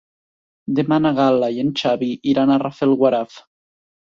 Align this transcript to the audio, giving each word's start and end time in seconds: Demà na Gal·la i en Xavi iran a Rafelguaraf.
Demà 0.79 0.97
na 1.03 1.11
Gal·la 1.19 1.49
i 1.57 1.61
en 1.65 1.69
Xavi 1.81 2.09
iran 2.33 2.55
a 2.55 2.59
Rafelguaraf. 2.67 3.37